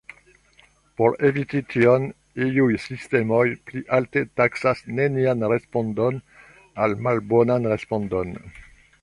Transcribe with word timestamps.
Por 0.99 1.11
eviti 1.27 1.59
tion, 1.73 2.07
iuj 2.45 2.69
sistemoj 2.85 3.43
pli 3.67 3.83
alte 3.99 4.25
taksas 4.41 4.83
nenian 5.01 5.47
respondon 5.53 6.19
ol 6.87 6.99
malbonan 7.11 7.71
respondon. 7.75 8.35